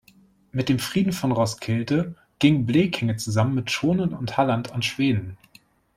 Mit 0.51 0.67
dem 0.67 0.79
Frieden 0.79 1.13
von 1.13 1.31
Roskilde 1.31 2.15
ging 2.39 2.65
Blekinge 2.65 3.17
zusammen 3.17 3.53
mit 3.53 3.69
Schonen 3.69 4.15
und 4.15 4.35
Halland 4.35 4.71
an 4.71 4.81
Schweden. 4.81 5.37